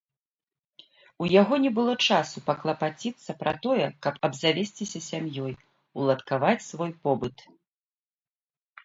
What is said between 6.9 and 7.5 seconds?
побыт.